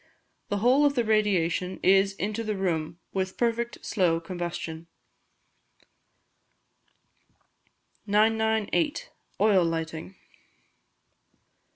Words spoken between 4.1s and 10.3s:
combustion." 998. Oil Lighting.